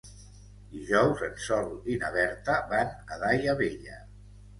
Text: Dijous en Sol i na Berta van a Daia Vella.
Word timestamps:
Dijous 0.69 1.19
en 1.27 1.35
Sol 1.47 1.67
i 1.95 1.97
na 2.03 2.09
Berta 2.15 2.55
van 2.73 2.89
a 3.17 3.19
Daia 3.25 3.55
Vella. 3.61 3.99